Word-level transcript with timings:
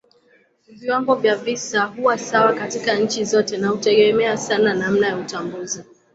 Viwango 0.67 1.15
vya 1.15 1.35
visa 1.35 1.83
huwa 1.85 2.17
sawa 2.17 2.53
katika 2.53 2.93
nchi 2.95 3.25
zote 3.25 3.57
na 3.57 3.67
hutegemea 3.67 4.37
sana 4.37 4.73
namna 4.73 5.07
ya 5.07 5.17
utambuzi. 5.17 5.83